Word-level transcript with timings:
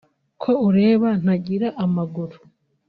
ko 0.41 0.51
ureba 0.67 1.09
ntagira 1.21 1.67
amaguru 1.83 2.37